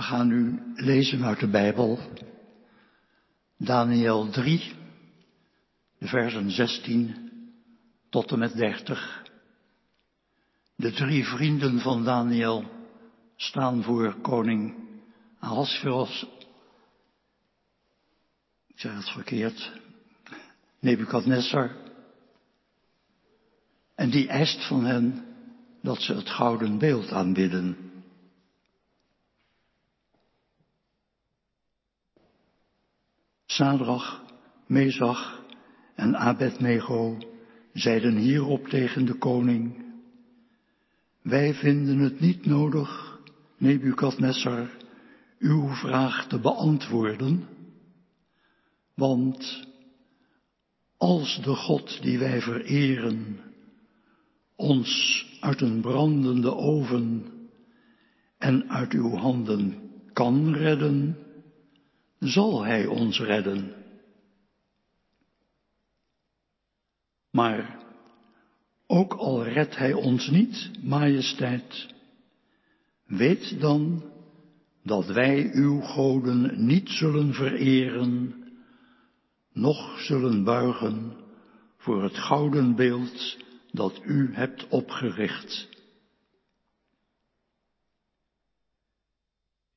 We 0.00 0.06
gaan 0.06 0.28
nu 0.28 0.62
lezen 0.74 1.24
uit 1.24 1.40
de 1.40 1.48
Bijbel, 1.48 1.98
Daniel 3.56 4.30
3, 4.30 4.72
de 5.98 6.06
versen 6.06 6.50
16 6.50 7.30
tot 8.10 8.32
en 8.32 8.38
met 8.38 8.56
30. 8.56 9.22
De 10.76 10.92
drie 10.92 11.24
vrienden 11.24 11.80
van 11.80 12.04
Daniel 12.04 12.64
staan 13.36 13.82
voor 13.82 14.20
koning 14.20 14.74
Ahasveros. 15.38 16.26
Ik 18.66 18.78
zeg 18.78 18.94
het 18.94 19.10
verkeerd. 19.10 19.72
Nebukadnessar. 20.78 21.76
En 23.94 24.10
die 24.10 24.28
eist 24.28 24.66
van 24.66 24.84
hen 24.84 25.24
dat 25.82 26.00
ze 26.00 26.14
het 26.14 26.30
gouden 26.30 26.78
beeld 26.78 27.10
aanbidden. 27.10 27.89
Sadrach, 33.60 34.22
Mezach 34.66 35.42
en 35.94 36.16
Abednego 36.16 37.18
zeiden 37.72 38.16
hierop 38.16 38.66
tegen 38.68 39.04
de 39.04 39.14
koning, 39.14 39.84
wij 41.22 41.54
vinden 41.54 41.98
het 41.98 42.20
niet 42.20 42.46
nodig, 42.46 43.18
Nebukadnessar, 43.58 44.70
uw 45.38 45.68
vraag 45.68 46.26
te 46.26 46.38
beantwoorden, 46.38 47.48
want 48.94 49.66
als 50.96 51.40
de 51.42 51.54
God 51.54 52.02
die 52.02 52.18
wij 52.18 52.40
vereren 52.40 53.38
ons 54.56 55.24
uit 55.40 55.60
een 55.60 55.80
brandende 55.80 56.54
oven 56.54 57.26
en 58.38 58.70
uit 58.70 58.92
uw 58.92 59.10
handen 59.10 59.90
kan 60.12 60.54
redden, 60.54 61.16
zal 62.20 62.64
Hij 62.64 62.86
ons 62.86 63.20
redden. 63.20 63.74
Maar 67.30 67.78
ook 68.86 69.12
al 69.12 69.44
redt 69.44 69.76
Hij 69.76 69.92
ons 69.92 70.28
niet, 70.28 70.70
majesteit, 70.82 71.94
weet 73.06 73.60
dan 73.60 74.04
dat 74.82 75.06
wij 75.06 75.50
uw 75.52 75.80
goden 75.80 76.66
niet 76.66 76.88
zullen 76.88 77.34
vereren, 77.34 78.34
noch 79.52 80.00
zullen 80.00 80.44
buigen 80.44 81.16
voor 81.76 82.02
het 82.02 82.18
gouden 82.18 82.74
beeld 82.74 83.36
dat 83.70 84.00
u 84.04 84.34
hebt 84.34 84.68
opgericht. 84.68 85.68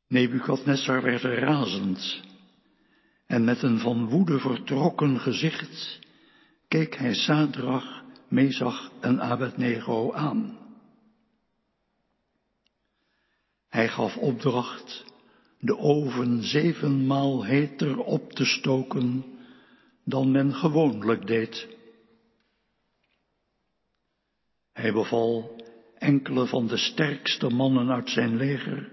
Nebukadnessar 0.08 1.02
werd 1.02 1.22
razend 1.22 2.22
en 3.28 3.44
met 3.44 3.62
een 3.62 3.80
van 3.80 4.08
woede 4.10 4.40
vertrokken 4.40 5.20
gezicht 5.20 6.00
keek 6.68 6.96
hij 6.96 7.14
Sadrach, 7.14 8.04
Mesach 8.28 8.92
en 9.00 9.22
Abednego 9.22 10.14
aan. 10.14 10.58
Hij 13.70 13.90
gaf 13.90 14.18
opdracht 14.18 15.06
de 15.60 15.78
oven 15.78 16.44
zevenmaal 16.44 17.44
heter 17.44 17.98
op 17.98 18.32
te 18.32 18.46
stoken 18.46 19.26
dan 20.06 20.32
men 20.32 20.54
gewoonlijk 20.54 21.28
deed. 21.28 21.68
Hij 24.74 24.94
beval 24.94 25.62
enkele 25.98 26.48
van 26.48 26.68
de 26.68 26.78
sterkste 26.78 27.50
mannen 27.50 27.90
uit 27.90 28.10
zijn 28.10 28.36
leger 28.36 28.92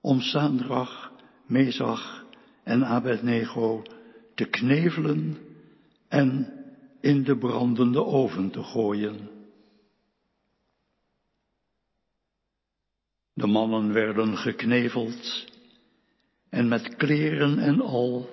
om 0.00 0.20
Sadrach, 0.20 1.12
Mesach 1.46 2.25
en 2.66 2.84
Abednego 2.84 3.82
te 4.34 4.44
knevelen 4.44 5.36
en 6.08 6.54
in 7.00 7.22
de 7.22 7.38
brandende 7.38 8.04
oven 8.04 8.50
te 8.50 8.62
gooien. 8.62 9.30
De 13.32 13.46
mannen 13.46 13.92
werden 13.92 14.36
gekneveld 14.36 15.46
en 16.48 16.68
met 16.68 16.96
kleren 16.96 17.58
en 17.58 17.80
al, 17.80 18.28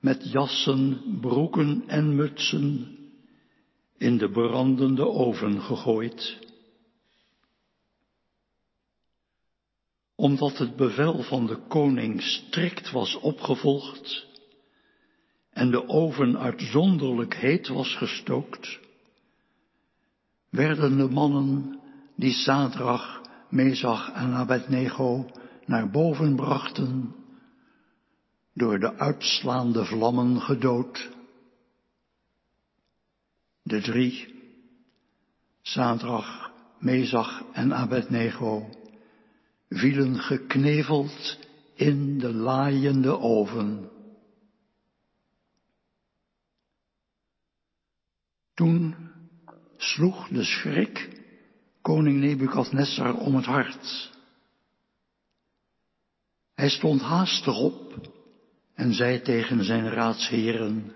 met 0.00 0.30
jassen, 0.32 1.00
broeken 1.20 1.84
en 1.86 2.14
mutsen 2.14 2.96
in 3.98 4.18
de 4.18 4.30
brandende 4.30 5.06
oven 5.06 5.60
gegooid. 5.60 6.43
Omdat 10.24 10.58
het 10.58 10.76
bevel 10.76 11.22
van 11.22 11.46
de 11.46 11.56
koning 11.68 12.22
strikt 12.22 12.90
was 12.90 13.14
opgevolgd 13.14 14.26
en 15.50 15.70
de 15.70 15.88
oven 15.88 16.38
uitzonderlijk 16.38 17.34
heet 17.34 17.68
was 17.68 17.96
gestookt, 17.96 18.80
werden 20.50 20.96
de 20.96 21.08
mannen 21.08 21.80
die 22.16 22.32
Sadrach, 22.32 23.20
Mezach 23.48 24.12
en 24.12 24.32
Abednego 24.32 25.30
naar 25.66 25.90
boven 25.90 26.36
brachten, 26.36 27.14
door 28.54 28.78
de 28.78 28.94
uitslaande 28.98 29.84
vlammen 29.84 30.40
gedood. 30.40 31.10
De 33.62 33.80
drie, 33.80 34.34
Sadrach, 35.62 36.50
Mezach 36.78 37.42
en 37.52 37.74
Abednego, 37.74 38.82
vielen 39.68 40.18
gekneveld 40.18 41.38
in 41.74 42.18
de 42.18 42.34
laaiende 42.34 43.18
oven. 43.18 43.90
Toen 48.54 48.94
sloeg 49.76 50.28
de 50.28 50.44
schrik 50.44 51.22
koning 51.80 52.20
Nebukadnessar 52.20 53.14
om 53.14 53.34
het 53.34 53.44
hart. 53.44 54.12
Hij 56.54 56.68
stond 56.68 57.00
haastig 57.00 57.58
op 57.58 58.08
en 58.74 58.94
zei 58.94 59.20
tegen 59.20 59.64
zijn 59.64 59.88
raadsheren, 59.88 60.92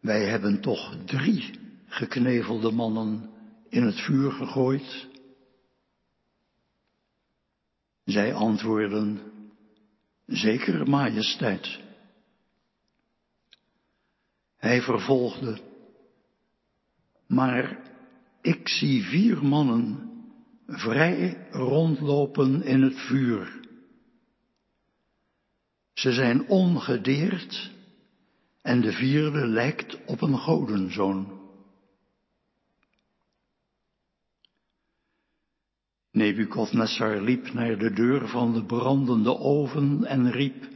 wij 0.00 0.24
hebben 0.24 0.60
toch 0.60 0.96
drie 1.06 1.50
geknevelde 1.86 2.70
mannen 2.70 3.30
in 3.68 3.82
het 3.82 4.00
vuur 4.00 4.32
gegooid. 4.32 5.08
Zij 8.10 8.34
antwoorden, 8.34 9.20
zeker 10.26 10.88
majesteit. 10.88 11.80
Hij 14.56 14.82
vervolgde, 14.82 15.60
maar 17.26 17.78
ik 18.40 18.68
zie 18.68 19.02
vier 19.02 19.44
mannen 19.44 20.10
vrij 20.66 21.48
rondlopen 21.50 22.62
in 22.62 22.82
het 22.82 23.00
vuur. 23.00 23.60
Ze 25.92 26.12
zijn 26.12 26.48
ongedeerd 26.48 27.70
en 28.62 28.80
de 28.80 28.92
vierde 28.92 29.46
lijkt 29.46 30.04
op 30.06 30.20
een 30.20 30.38
godenzoon. 30.38 31.39
Nebukadnessar 36.12 37.20
liep 37.20 37.52
naar 37.52 37.78
de 37.78 37.92
deur 37.92 38.28
van 38.28 38.52
de 38.52 38.64
brandende 38.64 39.38
oven 39.38 40.04
en 40.04 40.30
riep, 40.30 40.68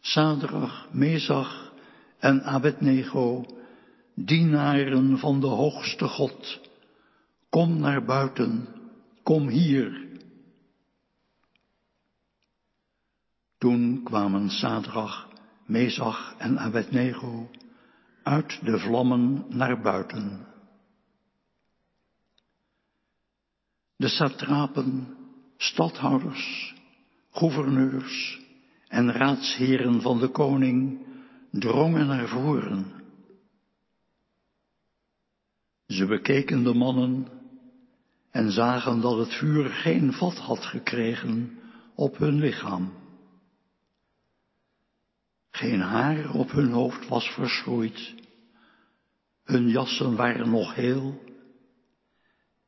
Sadrach, 0.00 0.88
Mesach 0.92 1.72
en 2.18 2.42
Abednego, 2.42 3.44
dienaren 4.14 5.18
van 5.18 5.40
de 5.40 5.46
hoogste 5.46 6.08
God, 6.08 6.60
kom 7.50 7.78
naar 7.78 8.04
buiten, 8.04 8.68
kom 9.22 9.48
hier. 9.48 10.04
Toen 13.58 14.00
kwamen 14.04 14.50
Sadrach, 14.50 15.28
Mesach 15.66 16.34
en 16.38 16.58
Abednego 16.58 17.50
uit 18.22 18.64
de 18.64 18.78
vlammen 18.78 19.44
naar 19.48 19.80
buiten. 19.80 20.46
De 23.96 24.08
satrapen, 24.08 25.16
stadhouders, 25.56 26.74
gouverneurs 27.30 28.40
en 28.88 29.12
raadsheren 29.12 30.00
van 30.00 30.18
de 30.18 30.28
koning 30.28 31.06
drongen 31.50 32.06
naar 32.06 32.28
voren. 32.28 32.92
Ze 35.86 36.06
bekeken 36.06 36.64
de 36.64 36.74
mannen 36.74 37.28
en 38.30 38.50
zagen 38.50 39.00
dat 39.00 39.18
het 39.18 39.34
vuur 39.34 39.68
geen 39.68 40.12
vat 40.12 40.36
had 40.36 40.64
gekregen 40.64 41.58
op 41.94 42.18
hun 42.18 42.38
lichaam. 42.38 42.92
Geen 45.50 45.80
haar 45.80 46.34
op 46.34 46.50
hun 46.50 46.70
hoofd 46.70 47.08
was 47.08 47.28
verschroeid. 47.28 48.14
Hun 49.44 49.68
jassen 49.68 50.16
waren 50.16 50.50
nog 50.50 50.74
heel. 50.74 51.25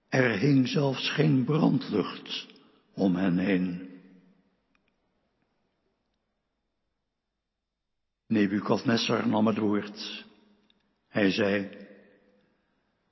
Er 0.08 0.38
hing 0.38 0.69
zelfs 0.69 1.10
geen 1.10 1.44
brandlucht 1.44 2.46
om 2.94 3.16
hen 3.16 3.38
heen. 3.38 3.88
Nebukadnessar 8.26 9.28
nam 9.28 9.46
het 9.46 9.58
woord. 9.58 10.25
Hij 11.08 11.31
zei, 11.31 11.69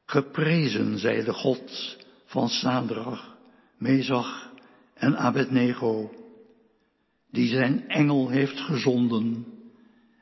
Geprezen 0.04 0.98
zij 0.98 1.24
de 1.24 1.32
God 1.32 1.96
van 2.24 2.48
Sadrach, 2.48 3.36
Mezach 3.78 4.52
en 4.94 5.16
Abednego, 5.16 6.10
die 7.30 7.48
zijn 7.48 7.88
engel 7.88 8.28
heeft 8.28 8.60
gezonden 8.60 9.46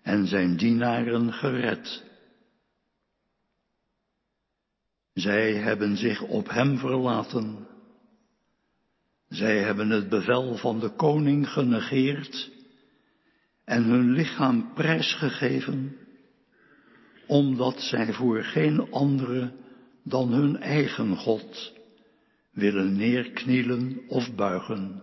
en 0.02 0.26
zijn 0.26 0.56
dienaren 0.56 1.32
gered 1.32 2.04
zij 5.14 5.54
hebben 5.54 5.96
zich 5.96 6.22
op 6.22 6.48
hem 6.48 6.78
verlaten. 6.78 7.66
Zij 9.28 9.58
hebben 9.58 9.90
het 9.90 10.08
bevel 10.08 10.56
van 10.56 10.80
de 10.80 10.90
koning 10.90 11.48
genegeerd 11.48 12.50
en 13.64 13.82
hun 13.84 14.10
lichaam 14.10 14.72
prijsgegeven, 14.74 15.96
omdat 17.26 17.80
zij 17.80 18.12
voor 18.12 18.44
geen 18.44 18.90
andere 18.92 19.52
dan 20.02 20.32
hun 20.32 20.56
eigen 20.56 21.16
God 21.16 21.72
willen 22.50 22.96
neerknielen 22.96 24.00
of 24.08 24.34
buigen. 24.34 25.02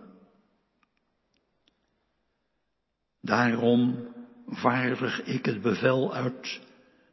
Daarom 3.20 4.08
vaardig 4.46 5.22
ik 5.22 5.44
het 5.44 5.60
bevel 5.62 6.14
uit 6.14 6.60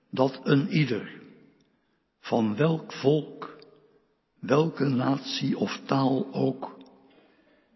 dat 0.09 0.41
een 0.43 0.69
ieder, 0.69 1.18
van 2.29 2.55
welk 2.55 2.93
volk, 2.93 3.57
welke 4.39 4.85
natie 4.85 5.57
of 5.57 5.81
taal 5.85 6.33
ook, 6.33 6.77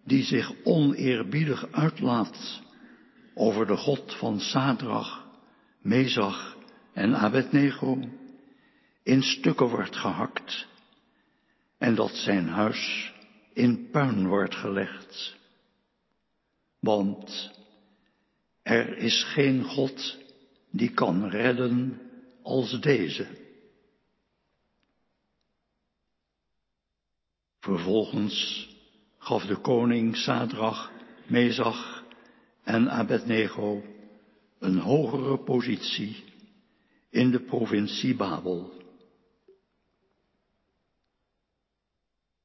die 0.06 0.24
zich 0.24 0.52
oneerbiedig 0.64 1.72
uitlaat 1.72 2.62
over 3.34 3.68
de 3.68 3.78
God 3.78 4.16
van 4.16 4.40
Sadrach, 4.40 5.28
Mezach 5.82 6.58
en 6.94 7.16
Abednego, 7.16 8.00
in 9.04 9.24
stukken 9.24 9.70
wordt 9.70 9.96
gehakt 9.96 10.68
en 11.78 11.96
dat 11.96 12.12
zijn 12.16 12.48
huis 12.48 13.14
in 13.54 13.90
puin 13.92 14.28
wordt 14.28 14.56
gelegd. 14.56 15.36
Want 16.80 17.52
er 18.62 18.98
is 18.98 19.24
geen 19.24 19.64
God 19.64 20.18
die 20.72 20.94
kan 20.94 21.30
redden 21.30 22.02
als 22.44 22.82
deze. 22.82 23.43
Vervolgens 27.64 28.68
gaf 29.18 29.46
de 29.46 29.56
koning 29.56 30.16
Sadrach, 30.18 30.92
Mezach 31.28 32.04
en 32.64 32.92
Abednego 32.92 33.84
een 34.60 34.78
hogere 34.78 35.38
positie 35.38 36.24
in 37.10 37.32
de 37.32 37.40
provincie 37.40 38.16
Babel. 38.16 38.74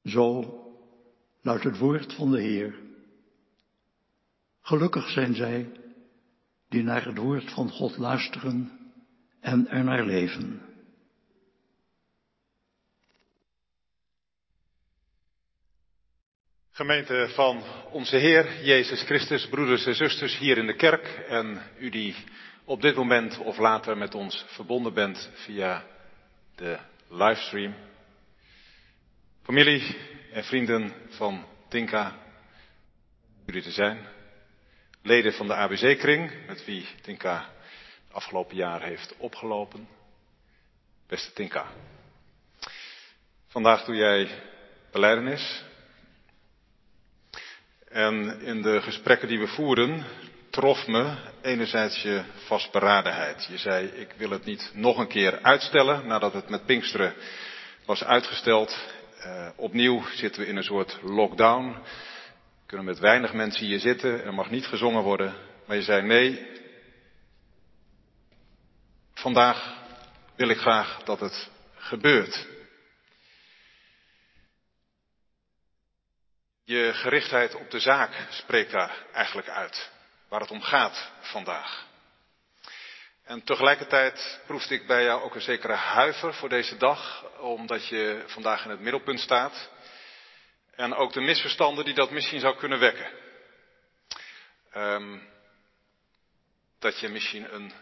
Zo 0.03 0.53
luidt 1.41 1.63
het 1.63 1.77
woord 1.77 2.13
van 2.13 2.31
de 2.31 2.41
Heer. 2.41 2.79
Gelukkig 4.61 5.09
zijn 5.09 5.35
zij 5.35 5.71
die 6.69 6.83
naar 6.83 7.05
het 7.05 7.17
woord 7.17 7.51
van 7.51 7.69
God 7.69 7.97
luisteren 7.97 8.71
en 9.39 9.67
er 9.67 9.83
naar 9.83 10.05
leven. 10.05 10.68
Gemeente 16.79 17.29
van 17.29 17.63
onze 17.91 18.15
Heer 18.15 18.63
Jezus 18.63 19.01
Christus, 19.01 19.47
broeders 19.47 19.85
en 19.85 19.95
zusters 19.95 20.37
hier 20.37 20.57
in 20.57 20.65
de 20.65 20.75
kerk 20.75 21.07
en 21.27 21.61
u 21.77 21.89
die 21.89 22.15
op 22.65 22.81
dit 22.81 22.95
moment 22.95 23.37
of 23.37 23.57
later 23.57 23.97
met 23.97 24.15
ons 24.15 24.45
verbonden 24.47 24.93
bent 24.93 25.29
via 25.33 25.85
de 26.55 26.77
livestream. 27.09 27.75
Familie 29.43 29.97
en 30.31 30.43
vrienden 30.43 30.93
van 31.09 31.45
Tinka, 31.69 32.17
jullie 33.45 33.61
te 33.61 33.71
zijn. 33.71 34.07
Leden 35.01 35.33
van 35.33 35.47
de 35.47 35.53
ABC-kring, 35.53 36.45
met 36.47 36.65
wie 36.65 36.87
Tinka 37.01 37.49
het 38.05 38.13
afgelopen 38.13 38.55
jaar 38.55 38.81
heeft 38.81 39.15
opgelopen. 39.17 39.87
Beste 41.07 41.33
Tinka. 41.33 41.67
Vandaag 43.47 43.85
doe 43.85 43.95
jij 43.95 44.29
beleidenis. 44.91 45.67
En 47.89 48.41
in 48.41 48.61
de 48.61 48.81
gesprekken 48.81 49.27
die 49.27 49.39
we 49.39 49.47
voeren, 49.47 50.05
trof 50.49 50.87
me 50.87 51.15
enerzijds 51.41 52.01
je 52.01 52.23
vastberadenheid. 52.45 53.47
Je 53.49 53.57
zei, 53.57 53.87
ik 53.87 54.13
wil 54.17 54.29
het 54.29 54.45
niet 54.45 54.71
nog 54.73 54.97
een 54.97 55.07
keer 55.07 55.39
uitstellen 55.41 56.07
nadat 56.07 56.33
het 56.33 56.49
met 56.49 56.65
Pinksteren 56.65 57.13
was 57.85 58.03
uitgesteld. 58.03 58.77
Uh, 59.25 59.47
opnieuw 59.55 60.03
zitten 60.13 60.41
we 60.41 60.47
in 60.47 60.57
een 60.57 60.63
soort 60.63 60.97
lockdown. 61.01 61.75
Kunnen 62.65 62.85
met 62.85 62.99
weinig 62.99 63.33
mensen 63.33 63.65
hier 63.65 63.79
zitten, 63.79 64.23
er 64.23 64.33
mag 64.33 64.49
niet 64.49 64.67
gezongen 64.67 65.03
worden. 65.03 65.33
Maar 65.65 65.75
je 65.75 65.83
zei 65.83 66.01
nee, 66.01 66.47
vandaag 69.13 69.73
wil 70.35 70.49
ik 70.49 70.57
graag 70.57 71.01
dat 71.03 71.19
het 71.19 71.49
gebeurt. 71.75 72.47
Je 76.69 76.93
gerichtheid 76.93 77.55
op 77.55 77.71
de 77.71 77.79
zaak 77.79 78.27
spreekt 78.29 78.71
daar 78.71 79.05
eigenlijk 79.13 79.49
uit, 79.49 79.89
waar 80.27 80.39
het 80.39 80.51
om 80.51 80.61
gaat 80.61 81.11
vandaag. 81.19 81.85
En 83.23 83.43
tegelijkertijd 83.43 84.41
proefde 84.45 84.73
ik 84.73 84.87
bij 84.87 85.03
jou 85.03 85.21
ook 85.21 85.35
een 85.35 85.41
zekere 85.41 85.73
huiver 85.73 86.33
voor 86.33 86.49
deze 86.49 86.77
dag, 86.77 87.25
omdat 87.39 87.87
je 87.87 88.23
vandaag 88.27 88.63
in 88.63 88.69
het 88.69 88.79
middelpunt 88.79 89.19
staat. 89.19 89.69
En 90.75 90.93
ook 90.93 91.13
de 91.13 91.21
misverstanden 91.21 91.85
die 91.85 91.93
dat 91.93 92.11
misschien 92.11 92.39
zou 92.39 92.57
kunnen 92.57 92.79
wekken. 92.79 93.11
Um, 94.75 95.29
dat 96.79 96.99
je 96.99 97.09
misschien 97.09 97.53
een 97.53 97.73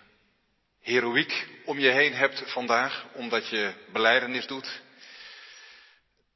heroïek 0.81 1.47
om 1.65 1.79
je 1.79 1.89
heen 1.89 2.13
hebt 2.13 2.51
vandaag, 2.51 3.05
omdat 3.13 3.49
je 3.49 3.73
beleidenis 3.91 4.47
doet. 4.47 4.81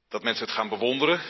Dat 0.10 0.24
mensen 0.24 0.46
het 0.46 0.56
gaan 0.56 0.70
bewonderen, 0.70 1.22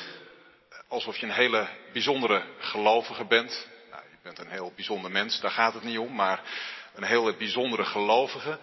alsof 0.92 1.18
je 1.18 1.26
een 1.26 1.32
hele 1.32 1.68
bijzondere 1.94 2.44
gelovige 2.60 3.26
bent. 3.26 3.68
Nou, 3.90 4.04
je 4.12 4.18
bent 4.24 4.40
een 4.40 4.50
heel 4.50 4.72
bijzonder 4.76 5.12
mens, 5.12 5.40
daar 5.40 5.52
gaat 5.52 5.74
het 5.74 5.84
niet 5.84 5.98
om, 5.98 6.16
maar 6.16 6.42
een 6.94 7.04
hele 7.04 7.36
bijzondere 7.36 7.86
gelovige. 7.86 8.60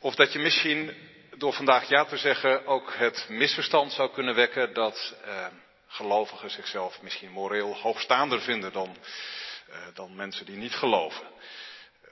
Of 0.00 0.14
dat 0.14 0.32
je 0.32 0.38
misschien 0.38 0.94
door 1.36 1.52
vandaag 1.52 1.88
ja 1.88 2.04
te 2.04 2.16
zeggen 2.16 2.66
ook 2.66 2.94
het 2.94 3.26
misverstand 3.28 3.92
zou 3.92 4.12
kunnen 4.12 4.34
wekken 4.34 4.74
dat 4.74 5.14
eh, 5.24 5.46
gelovigen 5.86 6.50
zichzelf 6.50 7.02
misschien 7.02 7.30
moreel 7.30 7.76
hoogstaander 7.76 8.40
vinden 8.40 8.72
dan, 8.72 8.96
eh, 9.68 9.78
dan 9.94 10.14
mensen 10.14 10.46
die 10.46 10.56
niet 10.56 10.74
geloven. 10.74 11.24
Uh, 11.24 12.10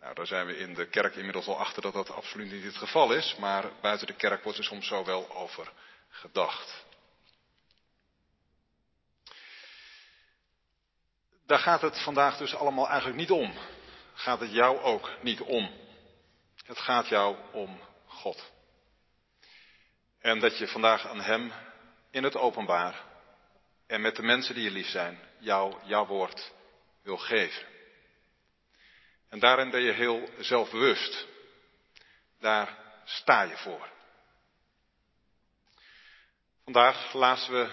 nou, 0.00 0.14
daar 0.14 0.26
zijn 0.26 0.46
we 0.46 0.58
in 0.58 0.74
de 0.74 0.88
kerk 0.88 1.14
inmiddels 1.14 1.46
al 1.46 1.58
achter 1.58 1.82
dat 1.82 1.92
dat 1.92 2.10
absoluut 2.10 2.52
niet 2.52 2.64
het 2.64 2.76
geval 2.76 3.12
is, 3.12 3.36
maar 3.38 3.64
buiten 3.80 4.06
de 4.06 4.14
kerk 4.14 4.42
wordt 4.42 4.58
er 4.58 4.64
soms 4.64 4.86
zo 4.86 5.04
wel 5.04 5.36
over 5.36 5.72
gedacht. 6.08 6.88
Daar 11.50 11.58
gaat 11.58 11.80
het 11.80 12.02
vandaag 12.02 12.36
dus 12.36 12.54
allemaal 12.54 12.88
eigenlijk 12.88 13.18
niet 13.18 13.30
om 13.30 13.54
gaat 14.14 14.40
het 14.40 14.52
jou 14.52 14.78
ook 14.78 15.10
niet 15.20 15.40
om. 15.40 15.70
Het 16.64 16.78
gaat 16.78 17.08
jou 17.08 17.36
om 17.52 17.80
God. 18.06 18.52
En 20.20 20.38
dat 20.38 20.58
je 20.58 20.68
vandaag 20.68 21.06
aan 21.06 21.20
Hem 21.20 21.52
in 22.10 22.24
het 22.24 22.36
openbaar 22.36 23.04
en 23.86 24.00
met 24.00 24.16
de 24.16 24.22
mensen 24.22 24.54
die 24.54 24.64
je 24.64 24.70
lief 24.70 24.88
zijn, 24.88 25.20
jou, 25.38 25.74
jouw 25.84 26.06
woord 26.06 26.52
wil 27.02 27.18
geven. 27.18 27.66
En 29.28 29.38
daarin 29.38 29.70
ben 29.70 29.82
je 29.82 29.92
heel 29.92 30.28
zelfbewust. 30.38 31.26
Daar 32.40 32.78
sta 33.04 33.42
je 33.42 33.56
voor. 33.56 33.88
Vandaag 36.64 37.12
lazen 37.12 37.52
we 37.52 37.70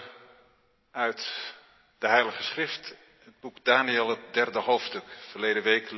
uit 0.90 1.52
de 1.98 2.08
Heilige 2.08 2.42
Schrift 2.42 2.96
het 3.28 3.40
boek 3.40 3.64
Daniel, 3.64 4.08
het 4.08 4.18
derde 4.32 4.58
hoofdstuk. 4.58 5.02
Verleden 5.30 5.62
week 5.62 5.90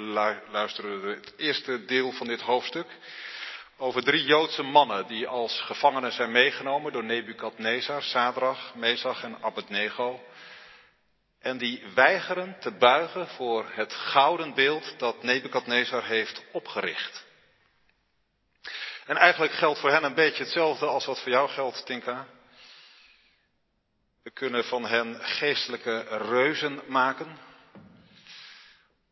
luisterden 0.51 1.03
we 1.03 1.09
het 1.15 1.35
eerste 1.37 1.85
deel 1.85 2.13
van 2.13 2.27
dit 2.27 2.41
hoofdstuk. 2.41 2.87
Over 3.77 4.03
drie 4.03 4.25
Joodse 4.25 4.63
mannen 4.63 5.07
die 5.07 5.27
als 5.27 5.61
gevangenen 5.61 6.13
zijn 6.13 6.31
meegenomen 6.31 6.93
door 6.93 7.05
Nebukadnezar, 7.05 8.03
Sadrach, 8.03 8.75
Mesach 8.75 9.23
en 9.23 9.37
Abednego. 9.41 10.21
En 11.41 11.59
die 11.59 11.83
weigeren 11.95 12.57
te 12.61 12.71
buigen 12.71 13.29
voor 13.29 13.71
het 13.73 13.93
gouden 13.93 14.55
beeld 14.55 14.95
dat 14.99 15.23
Nebukadnezar 15.23 16.05
heeft 16.05 16.43
opgericht. 16.53 17.25
En 19.07 19.17
eigenlijk 19.17 19.53
geldt 19.53 19.79
voor 19.79 19.91
hen 19.91 20.05
een 20.05 20.15
beetje 20.15 20.43
hetzelfde 20.43 20.87
als 20.87 21.07
wat 21.07 21.21
voor 21.21 21.33
jou 21.33 21.49
geldt, 21.49 21.87
Tinka. 21.87 22.27
We 24.31 24.37
kunnen 24.37 24.65
van 24.65 24.87
hen 24.87 25.25
geestelijke 25.25 26.01
reuzen 26.01 26.81
maken, 26.87 27.39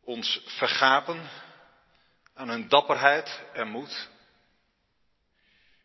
ons 0.03 0.41
vergapen 0.45 1.29
aan 2.33 2.49
hun 2.49 2.67
dapperheid 2.67 3.41
en 3.53 3.67
moed. 3.67 4.09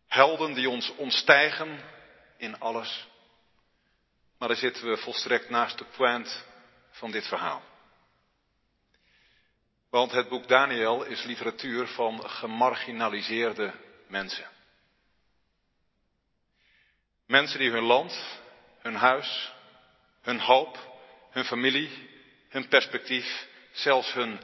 Helden 0.07 0.55
die 0.55 0.69
ons 0.71 0.95
ontstijgen 0.97 1.81
in 2.37 2.59
alles. 2.59 3.09
Maar 4.39 4.49
daar 4.49 4.57
zitten 4.57 4.89
we 4.89 4.97
volstrekt 4.97 5.51
naast 5.51 5.79
de 5.79 5.87
point 5.97 6.45
van 6.91 7.11
dit 7.11 7.27
verhaal. 7.27 7.63
Want 9.91 10.13
het 10.13 10.29
boek 10.29 10.49
Daniel 10.49 11.05
is 11.05 11.25
literatuur 11.25 11.87
van 11.87 12.31
gemarginaliseerde 12.31 13.75
mensen. 14.09 14.49
Mensen 17.27 17.59
die 17.59 17.71
hun 17.71 17.85
land, 17.85 18.43
hun 18.85 18.95
huis, 18.95 19.53
hun 20.23 20.41
hoop, 20.41 20.79
hun 21.31 21.45
familie, 21.45 21.91
hun 22.49 22.69
perspectief, 22.69 23.47
zelfs 23.73 24.13
hun 24.13 24.41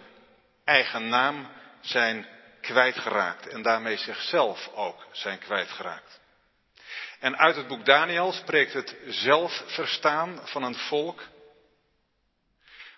eigen 0.64 1.08
naam 1.08 1.48
zijn 1.80 2.26
kwijtgeraakt 2.60 3.46
en 3.46 3.62
daarmee 3.62 3.96
zichzelf 3.96 4.70
ook 4.74 5.06
zijn 5.12 5.38
kwijtgeraakt. 5.38 6.20
En 7.18 7.36
uit 7.38 7.56
het 7.56 7.66
boek 7.66 7.84
Daniel 7.84 8.32
spreekt 8.32 8.72
het 8.72 8.96
zelfverstaan 9.06 10.40
van 10.48 10.62
een 10.62 10.74
volk 10.74 11.22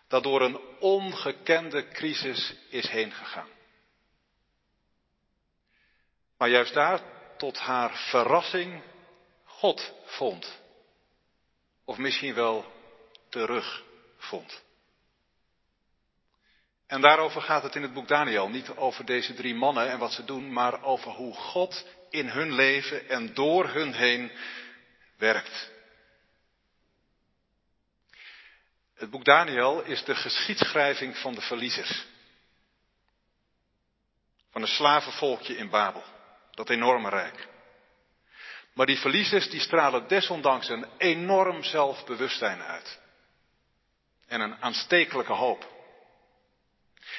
dat 0.09 0.23
door 0.23 0.43
een 0.43 0.61
ongekende 0.81 1.89
crisis 1.89 2.55
is 2.69 2.89
heen 2.89 3.13
gegaan. 3.13 3.49
Maar 6.39 6.49
juist 6.49 6.75
daar 6.75 7.01
tot 7.37 7.59
haar 7.59 7.97
verrassing 7.97 8.83
God 9.45 9.93
vond. 10.05 10.62
Of 11.93 11.99
misschien 11.99 12.35
wel 12.35 12.73
terugvond. 13.29 14.63
En 16.87 17.01
daarover 17.01 17.43
gaat 17.43 17.63
het 17.63 17.75
in 17.75 17.83
het 17.83 17.93
boek 17.93 18.09
Daniel. 18.09 18.49
Niet 18.49 18.71
over 18.71 19.05
deze 19.05 19.35
drie 19.35 19.55
mannen 19.55 19.91
en 19.91 19.99
wat 19.99 20.13
ze 20.13 20.25
doen, 20.25 20.53
maar 20.53 20.83
over 20.83 21.11
hoe 21.11 21.35
God 21.35 21.87
in 22.11 22.29
hun 22.29 22.53
leven 22.53 23.09
en 23.09 23.35
door 23.35 23.69
hun 23.69 23.93
heen 23.93 24.33
werkt. 25.17 25.71
Het 28.95 29.11
boek 29.11 29.25
Daniel 29.25 29.83
is 29.83 30.05
de 30.05 30.15
geschiedschrijving 30.15 31.17
van 31.17 31.35
de 31.35 31.41
verliezers. 31.41 32.07
Van 34.51 34.63
een 34.63 34.69
slavenvolkje 34.69 35.57
in 35.57 35.71
Babel. 35.71 36.05
Dat 36.51 36.71
enorme 36.71 37.09
rijk. 37.09 37.49
Maar 38.75 38.87
die 38.87 38.99
verliezers 38.99 39.50
die 39.50 39.61
stralen 39.61 40.09
desondanks 40.09 40.69
een 40.69 40.87
enorm 40.99 41.62
zelfbewustzijn 41.62 42.62
uit. 42.62 43.00
En 44.26 44.41
een 44.41 44.62
aanstekelijke 44.62 45.33
hoop. 45.33 45.71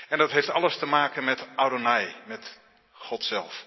En 0.10 0.18
dat 0.18 0.32
heeft 0.32 0.50
alles 0.50 0.78
te 0.78 0.86
maken 0.86 1.24
met 1.24 1.48
Adonai, 1.56 2.16
met 2.26 2.60
God 2.92 3.24
zelf. 3.24 3.66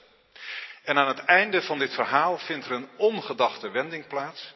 En 0.83 0.99
aan 0.99 1.09
het 1.09 1.19
einde 1.19 1.63
van 1.63 1.79
dit 1.79 1.95
verhaal 1.95 2.39
vindt 2.39 2.67
er 2.67 2.73
een 2.73 2.89
ongedachte 2.97 3.71
wending 3.71 4.07
plaats. 4.07 4.55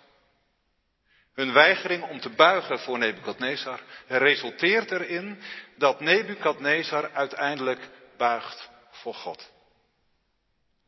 Hun 1.35 1.53
weigering 1.53 2.03
om 2.03 2.21
te 2.21 2.29
buigen 2.29 2.79
voor 2.79 2.99
Nebukadnezar 2.99 3.81
resulteert 4.07 4.91
erin 4.91 5.43
dat 5.77 6.01
Nebukadnezar 6.01 7.11
uiteindelijk 7.13 7.89
buigt 8.17 8.71
voor 8.91 9.15
God. 9.15 9.51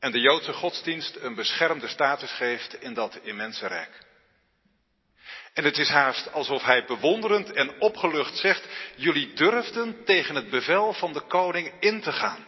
En 0.03 0.13
de 0.13 0.21
Joodse 0.21 0.53
godsdienst 0.53 1.17
een 1.17 1.35
beschermde 1.35 1.89
status 1.89 2.33
geeft 2.33 2.83
in 2.83 2.95
dat 2.95 3.19
immense 3.23 3.67
rijk. 3.67 4.07
En 5.53 5.65
het 5.65 5.79
is 5.79 5.89
haast 5.89 6.33
alsof 6.33 6.63
hij 6.63 6.85
bewonderend 6.85 7.53
en 7.53 7.81
opgelucht 7.81 8.37
zegt, 8.37 8.69
jullie 8.97 9.33
durfden 9.33 10.05
tegen 10.05 10.35
het 10.35 10.51
bevel 10.51 10.93
van 10.93 11.13
de 11.13 11.21
koning 11.21 11.73
in 11.81 12.01
te 12.01 12.13
gaan. 12.13 12.47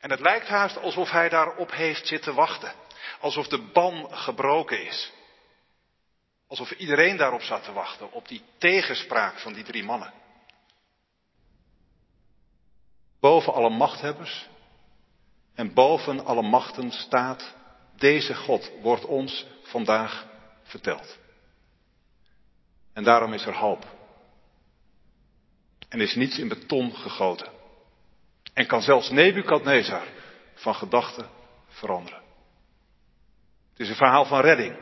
En 0.00 0.10
het 0.10 0.20
lijkt 0.20 0.46
haast 0.46 0.76
alsof 0.76 1.10
hij 1.10 1.28
daarop 1.28 1.72
heeft 1.72 2.06
zitten 2.06 2.34
wachten. 2.34 2.74
Alsof 3.20 3.48
de 3.48 3.58
ban 3.58 4.08
gebroken 4.10 4.86
is. 4.86 5.12
Alsof 6.48 6.70
iedereen 6.70 7.16
daarop 7.16 7.42
zat 7.42 7.64
te 7.64 7.72
wachten, 7.72 8.12
op 8.12 8.28
die 8.28 8.42
tegenspraak 8.58 9.38
van 9.38 9.52
die 9.52 9.64
drie 9.64 9.84
mannen. 9.84 10.12
Boven 13.20 13.52
alle 13.52 13.70
machthebbers 13.70 14.52
en 15.54 15.74
boven 15.74 16.24
alle 16.24 16.42
machten 16.42 16.90
staat 16.90 17.54
deze 17.96 18.34
God, 18.34 18.70
wordt 18.82 19.04
ons 19.04 19.46
vandaag 19.62 20.26
verteld. 20.62 21.18
En 22.92 23.04
daarom 23.04 23.32
is 23.32 23.46
er 23.46 23.56
hoop. 23.56 23.86
En 25.88 26.00
is 26.00 26.14
niets 26.14 26.38
in 26.38 26.48
beton 26.48 26.94
gegoten. 26.94 27.48
En 28.52 28.66
kan 28.66 28.82
zelfs 28.82 29.10
Nebukadnezar 29.10 30.06
van 30.54 30.74
gedachten 30.74 31.28
veranderen. 31.68 32.22
Het 33.70 33.80
is 33.80 33.88
een 33.88 33.94
verhaal 33.94 34.24
van 34.24 34.40
redding. 34.40 34.76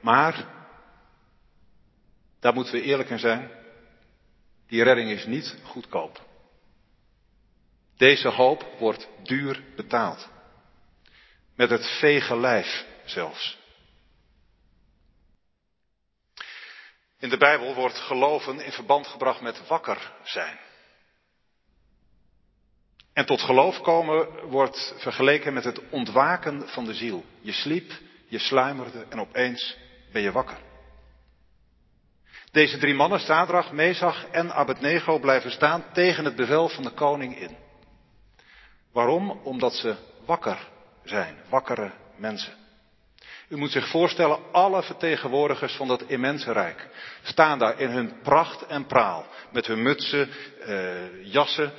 Maar, 0.00 0.46
daar 2.40 2.54
moeten 2.54 2.72
we 2.74 2.82
eerlijk 2.82 3.10
in 3.10 3.18
zijn, 3.18 3.50
die 4.66 4.82
redding 4.82 5.10
is 5.10 5.26
niet 5.26 5.56
goedkoop. 5.64 6.27
Deze 7.98 8.28
hoop 8.28 8.66
wordt 8.78 9.08
duur 9.22 9.62
betaald. 9.76 10.28
Met 11.56 11.70
het 11.70 11.86
vege 11.86 12.36
lijf 12.36 12.84
zelfs. 13.04 13.58
In 17.18 17.28
de 17.28 17.36
Bijbel 17.36 17.74
wordt 17.74 17.98
geloven 17.98 18.60
in 18.60 18.72
verband 18.72 19.06
gebracht 19.06 19.40
met 19.40 19.66
wakker 19.66 20.12
zijn. 20.22 20.58
En 23.12 23.26
tot 23.26 23.40
geloof 23.40 23.80
komen 23.80 24.48
wordt 24.48 24.94
vergeleken 24.96 25.52
met 25.52 25.64
het 25.64 25.88
ontwaken 25.90 26.68
van 26.68 26.84
de 26.84 26.94
ziel. 26.94 27.24
Je 27.40 27.52
sliep, 27.52 27.92
je 28.28 28.38
sluimerde 28.38 29.06
en 29.08 29.20
opeens 29.20 29.76
ben 30.12 30.22
je 30.22 30.32
wakker. 30.32 30.58
Deze 32.50 32.78
drie 32.78 32.94
mannen, 32.94 33.20
Sadrach, 33.20 33.72
Mesach 33.72 34.26
en 34.26 34.52
Abednego, 34.52 35.18
blijven 35.18 35.50
staan 35.50 35.84
tegen 35.92 36.24
het 36.24 36.36
bevel 36.36 36.68
van 36.68 36.82
de 36.82 36.90
koning 36.90 37.38
in. 37.38 37.66
Waarom? 38.92 39.30
Omdat 39.30 39.74
ze 39.74 39.96
wakker 40.26 40.68
zijn, 41.04 41.36
wakkere 41.48 41.92
mensen. 42.16 42.52
U 43.48 43.56
moet 43.56 43.70
zich 43.70 43.88
voorstellen, 43.88 44.38
alle 44.52 44.82
vertegenwoordigers 44.82 45.74
van 45.74 45.88
dat 45.88 46.02
immense 46.02 46.52
rijk 46.52 46.88
staan 47.22 47.58
daar 47.58 47.80
in 47.80 47.90
hun 47.90 48.20
pracht 48.22 48.66
en 48.66 48.86
praal. 48.86 49.26
Met 49.52 49.66
hun 49.66 49.82
mutsen, 49.82 50.28
eh, 50.60 51.24
jassen, 51.32 51.72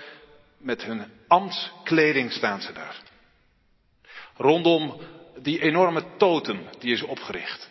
met 0.58 0.84
hun 0.84 1.12
ambtskleding 1.28 2.32
staan 2.32 2.62
ze 2.62 2.74
daar. 2.74 3.02
Rondom 4.36 5.02
die 5.42 5.62
enorme 5.62 6.04
totem 6.18 6.68
die 6.80 6.94
is 6.94 7.02
opgericht. 7.02 7.70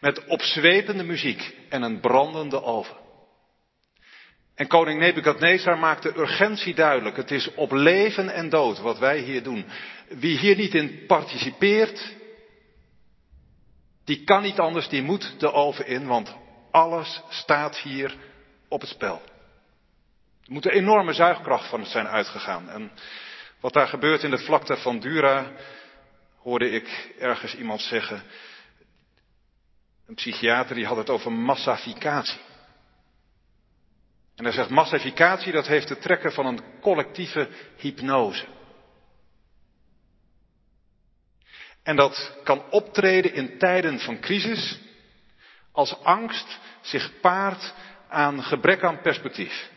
Met 0.00 0.24
opzwepende 0.26 1.02
muziek 1.02 1.54
en 1.68 1.82
een 1.82 2.00
brandende 2.00 2.62
oven. 2.62 2.96
En 4.60 4.66
koning 4.66 4.98
Nebukadnezar 5.00 5.78
maakt 5.78 6.02
de 6.02 6.18
urgentie 6.18 6.74
duidelijk. 6.74 7.16
Het 7.16 7.30
is 7.30 7.54
op 7.54 7.72
leven 7.72 8.28
en 8.28 8.48
dood 8.48 8.78
wat 8.78 8.98
wij 8.98 9.18
hier 9.18 9.42
doen. 9.42 9.64
Wie 10.08 10.38
hier 10.38 10.56
niet 10.56 10.74
in 10.74 11.06
participeert, 11.06 12.16
die 14.04 14.24
kan 14.24 14.42
niet 14.42 14.58
anders, 14.58 14.88
die 14.88 15.02
moet 15.02 15.34
de 15.38 15.52
oven 15.52 15.86
in, 15.86 16.06
want 16.06 16.36
alles 16.70 17.22
staat 17.28 17.78
hier 17.78 18.14
op 18.68 18.80
het 18.80 18.90
spel. 18.90 19.22
Er 20.44 20.52
moet 20.52 20.64
een 20.64 20.72
enorme 20.72 21.12
zuigkracht 21.12 21.68
van 21.68 21.86
zijn 21.86 22.06
uitgegaan. 22.06 22.68
En 22.68 22.90
wat 23.60 23.72
daar 23.72 23.88
gebeurt 23.88 24.22
in 24.22 24.30
de 24.30 24.38
vlakte 24.38 24.76
van 24.76 24.98
Dura, 24.98 25.52
hoorde 26.38 26.70
ik 26.70 27.14
ergens 27.18 27.54
iemand 27.54 27.80
zeggen. 27.80 28.22
Een 30.06 30.14
psychiater 30.14 30.74
die 30.74 30.86
had 30.86 30.96
het 30.96 31.10
over 31.10 31.32
massificatie. 31.32 32.48
En 34.36 34.44
hij 34.44 34.52
zegt 34.52 34.70
massificatie, 34.70 35.52
dat 35.52 35.66
heeft 35.66 35.88
de 35.88 35.98
trekken 35.98 36.32
van 36.32 36.46
een 36.46 36.60
collectieve 36.80 37.48
hypnose. 37.76 38.46
En 41.82 41.96
dat 41.96 42.38
kan 42.44 42.70
optreden 42.70 43.34
in 43.34 43.58
tijden 43.58 44.00
van 44.00 44.20
crisis 44.20 44.80
als 45.72 46.02
angst 46.02 46.58
zich 46.80 47.20
paart 47.20 47.74
aan 48.08 48.42
gebrek 48.42 48.82
aan 48.84 49.00
perspectief. 49.00 49.70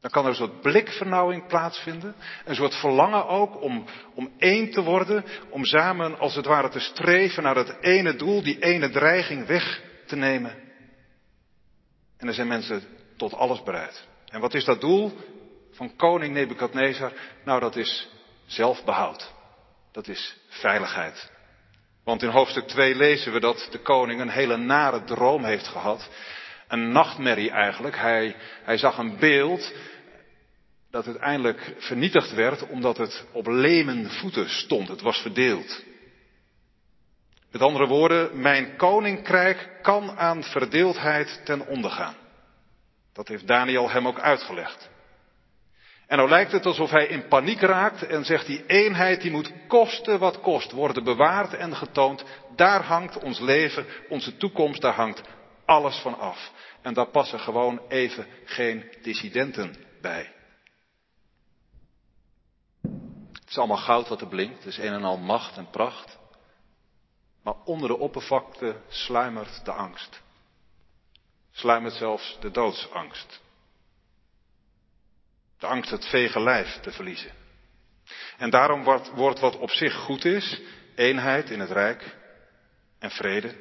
Dan 0.00 0.10
kan 0.10 0.24
er 0.24 0.30
een 0.30 0.36
soort 0.36 0.60
blikvernauwing 0.60 1.46
plaatsvinden. 1.46 2.14
Een 2.44 2.54
soort 2.54 2.74
verlangen 2.74 3.26
ook 3.26 3.62
om, 3.62 3.84
om 4.14 4.32
één 4.38 4.70
te 4.70 4.82
worden. 4.82 5.24
Om 5.50 5.64
samen 5.64 6.18
als 6.18 6.34
het 6.34 6.46
ware 6.46 6.68
te 6.68 6.80
streven 6.80 7.42
naar 7.42 7.56
het 7.56 7.76
ene 7.80 8.16
doel, 8.16 8.42
die 8.42 8.58
ene 8.58 8.90
dreiging 8.90 9.46
weg 9.46 9.82
te 10.06 10.16
nemen. 10.16 10.69
En 12.20 12.28
er 12.28 12.34
zijn 12.34 12.48
mensen 12.48 12.82
tot 13.16 13.34
alles 13.34 13.62
bereid. 13.62 14.06
En 14.28 14.40
wat 14.40 14.54
is 14.54 14.64
dat 14.64 14.80
doel 14.80 15.12
van 15.72 15.96
koning 15.96 16.34
Nebukadnezar? 16.34 17.12
Nou, 17.44 17.60
dat 17.60 17.76
is 17.76 18.08
zelfbehoud. 18.46 19.32
Dat 19.92 20.08
is 20.08 20.36
veiligheid. 20.48 21.30
Want 22.04 22.22
in 22.22 22.28
hoofdstuk 22.28 22.66
2 22.66 22.94
lezen 22.94 23.32
we 23.32 23.40
dat 23.40 23.68
de 23.70 23.78
koning 23.78 24.20
een 24.20 24.28
hele 24.28 24.56
nare 24.56 25.04
droom 25.04 25.44
heeft 25.44 25.66
gehad. 25.66 26.08
Een 26.68 26.92
nachtmerrie 26.92 27.50
eigenlijk. 27.50 27.96
Hij, 27.96 28.36
hij 28.62 28.76
zag 28.76 28.98
een 28.98 29.18
beeld 29.18 29.72
dat 30.90 31.06
uiteindelijk 31.06 31.74
vernietigd 31.78 32.34
werd 32.34 32.66
omdat 32.66 32.96
het 32.96 33.24
op 33.32 33.46
lemen 33.46 34.10
voeten 34.10 34.50
stond. 34.50 34.88
Het 34.88 35.00
was 35.00 35.18
verdeeld. 35.18 35.82
Met 37.50 37.62
andere 37.62 37.86
woorden, 37.86 38.40
mijn 38.40 38.76
koninkrijk 38.76 39.78
kan 39.82 40.18
aan 40.18 40.42
verdeeldheid 40.42 41.40
ten 41.44 41.66
onder 41.66 41.90
gaan. 41.90 42.14
Dat 43.12 43.28
heeft 43.28 43.46
Daniel 43.46 43.90
hem 43.90 44.06
ook 44.06 44.20
uitgelegd. 44.20 44.90
En 46.06 46.16
nou 46.16 46.28
lijkt 46.28 46.52
het 46.52 46.66
alsof 46.66 46.90
hij 46.90 47.06
in 47.06 47.28
paniek 47.28 47.60
raakt 47.60 48.02
en 48.02 48.24
zegt 48.24 48.46
die 48.46 48.66
eenheid 48.66 49.20
die 49.20 49.30
moet 49.30 49.52
kosten 49.66 50.18
wat 50.18 50.40
kost 50.40 50.72
worden 50.72 51.04
bewaard 51.04 51.54
en 51.54 51.76
getoond. 51.76 52.24
Daar 52.56 52.82
hangt 52.82 53.18
ons 53.18 53.38
leven, 53.38 53.86
onze 54.08 54.36
toekomst, 54.36 54.80
daar 54.80 54.94
hangt 54.94 55.22
alles 55.64 55.96
van 55.96 56.18
af. 56.18 56.52
En 56.82 56.94
daar 56.94 57.08
passen 57.08 57.40
gewoon 57.40 57.80
even 57.88 58.26
geen 58.44 58.84
dissidenten 59.02 59.74
bij. 60.00 60.32
Het 63.32 63.48
is 63.48 63.58
allemaal 63.58 63.76
goud 63.76 64.08
wat 64.08 64.20
er 64.20 64.28
blinkt, 64.28 64.56
het 64.56 64.66
is 64.66 64.78
een 64.78 64.92
en 64.92 65.04
al 65.04 65.18
macht 65.18 65.56
en 65.56 65.70
pracht. 65.70 66.18
Maar 67.42 67.54
onder 67.64 67.88
de 67.88 67.98
oppervlakte 67.98 68.76
sluimert 68.88 69.64
de 69.64 69.72
angst. 69.72 70.22
Sluimert 71.52 71.94
zelfs 71.94 72.36
de 72.40 72.50
doodsangst. 72.50 73.40
De 75.58 75.66
angst 75.66 75.90
het 75.90 76.06
vege 76.06 76.40
lijf 76.40 76.80
te 76.80 76.92
verliezen. 76.92 77.32
En 78.36 78.50
daarom 78.50 78.82
wordt, 78.82 79.10
wordt 79.10 79.40
wat 79.40 79.56
op 79.56 79.70
zich 79.70 79.94
goed 79.94 80.24
is, 80.24 80.60
eenheid 80.94 81.50
in 81.50 81.60
het 81.60 81.70
Rijk 81.70 82.16
en 82.98 83.10
vrede, 83.10 83.56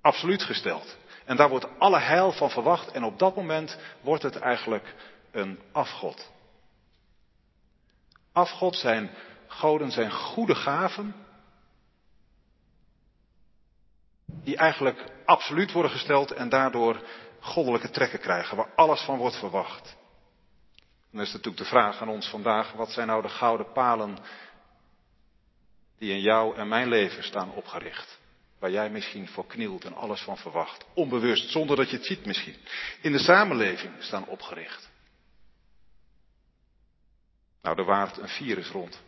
absoluut 0.00 0.42
gesteld. 0.42 0.96
En 1.24 1.36
daar 1.36 1.48
wordt 1.48 1.78
alle 1.78 1.98
heil 1.98 2.32
van 2.32 2.50
verwacht 2.50 2.90
en 2.90 3.04
op 3.04 3.18
dat 3.18 3.36
moment 3.36 3.78
wordt 4.00 4.22
het 4.22 4.36
eigenlijk 4.36 4.94
een 5.30 5.60
afgod. 5.72 6.30
Afgod 8.32 8.76
zijn 8.76 9.10
goden 9.46 9.90
zijn 9.90 10.10
goede 10.10 10.54
gaven 10.54 11.14
die 14.44 14.56
eigenlijk 14.56 15.04
absoluut 15.24 15.72
worden 15.72 15.90
gesteld 15.90 16.30
en 16.30 16.48
daardoor 16.48 17.02
goddelijke 17.40 17.90
trekken 17.90 18.20
krijgen, 18.20 18.56
waar 18.56 18.74
alles 18.74 19.00
van 19.00 19.18
wordt 19.18 19.36
verwacht. 19.36 19.96
Dan 21.10 21.20
is 21.20 21.32
natuurlijk 21.32 21.62
de 21.62 21.68
vraag 21.68 22.00
aan 22.00 22.08
ons 22.08 22.28
vandaag, 22.28 22.72
wat 22.72 22.90
zijn 22.90 23.06
nou 23.06 23.22
de 23.22 23.28
gouden 23.28 23.72
palen 23.72 24.18
die 25.98 26.12
in 26.12 26.20
jou 26.20 26.56
en 26.56 26.68
mijn 26.68 26.88
leven 26.88 27.24
staan 27.24 27.52
opgericht? 27.52 28.20
Waar 28.58 28.70
jij 28.70 28.90
misschien 28.90 29.28
voor 29.28 29.46
knielt 29.46 29.84
en 29.84 29.94
alles 29.94 30.20
van 30.20 30.36
verwacht. 30.36 30.84
Onbewust, 30.94 31.50
zonder 31.50 31.76
dat 31.76 31.90
je 31.90 31.96
het 31.96 32.06
ziet 32.06 32.26
misschien. 32.26 32.56
In 33.00 33.12
de 33.12 33.18
samenleving 33.18 33.92
staan 33.98 34.26
opgericht. 34.26 34.90
Nou, 37.62 37.78
er 37.78 37.84
waart 37.84 38.16
een 38.16 38.28
virus 38.28 38.68
rond. 38.68 39.00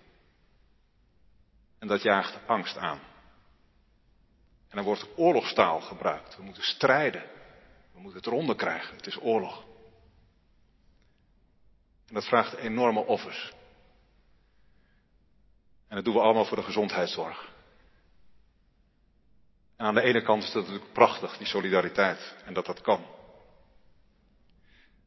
En 1.79 1.89
dat 1.89 2.03
jaagt 2.03 2.39
angst 2.47 2.77
aan. 2.77 3.01
En 4.75 4.81
er 4.81 4.87
wordt 4.87 5.07
oorlogstaal 5.17 5.81
gebruikt. 5.81 6.37
We 6.37 6.43
moeten 6.43 6.63
strijden. 6.63 7.23
We 7.93 8.01
moeten 8.01 8.19
het 8.19 8.27
eronder 8.27 8.57
krijgen. 8.57 8.97
Het 8.97 9.07
is 9.07 9.21
oorlog. 9.21 9.65
En 12.09 12.15
dat 12.15 12.25
vraagt 12.25 12.55
enorme 12.55 13.01
offers. 13.01 13.53
En 15.89 15.97
dat 15.97 16.05
doen 16.05 16.15
we 16.15 16.21
allemaal 16.21 16.45
voor 16.45 16.57
de 16.57 16.63
gezondheidszorg. 16.63 17.53
En 19.77 19.87
aan 19.87 19.95
de 19.95 20.03
ene 20.03 20.23
kant 20.23 20.43
is 20.43 20.53
dat 20.53 20.63
natuurlijk 20.63 20.93
prachtig, 20.93 21.37
die 21.37 21.47
solidariteit, 21.47 22.35
en 22.45 22.55
dat 22.55 22.67
dat 22.67 22.81
kan. 22.81 23.05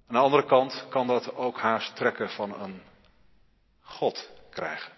Aan 0.07 0.15
de 0.15 0.17
andere 0.17 0.45
kant 0.45 0.85
kan 0.89 1.07
dat 1.07 1.35
ook 1.35 1.59
haast 1.59 1.95
trekken 1.95 2.29
van 2.29 2.61
een 2.61 2.81
God 3.81 4.29
krijgen. 4.49 4.93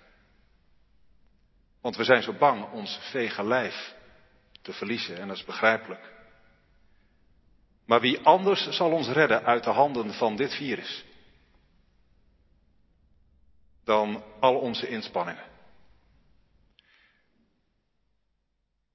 Want 1.82 1.96
we 1.96 2.04
zijn 2.04 2.24
zo 2.24 2.34
bang 2.34 2.72
ons 2.72 3.00
vege 3.12 3.44
lijf 3.44 3.98
te 4.70 4.78
verliezen 4.78 5.18
en 5.18 5.28
dat 5.28 5.38
is 5.38 5.46
begrijpelijk. 5.46 6.12
Maar 7.86 8.02
wie 8.02 8.20
anders 8.20 8.70
zal 8.70 8.92
ons 8.92 9.08
redden 9.08 9.44
uit 9.44 9.64
de 9.64 9.70
handen 9.70 10.14
van 10.14 10.36
dit 10.36 10.56
virus? 10.56 11.06
Dan 13.84 14.24
al 14.40 14.60
onze 14.60 14.88
inspanningen. 14.88 15.44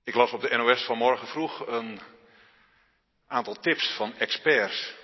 Ik 0.04 0.14
las 0.14 0.32
op 0.32 0.40
de 0.40 0.56
NOS 0.56 0.84
vanmorgen 0.84 1.26
vroeg 1.26 1.66
een 1.66 2.00
aantal 3.26 3.54
tips 3.54 3.96
van 3.96 4.14
experts 4.16 4.94